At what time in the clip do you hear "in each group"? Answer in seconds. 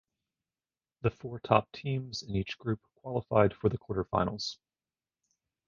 2.23-2.81